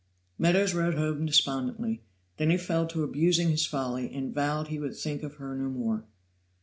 [0.39, 2.01] Meadows rode home despondently,
[2.37, 5.69] then he fell to abusing his folly, and vowed he would think of her no
[5.69, 6.07] more.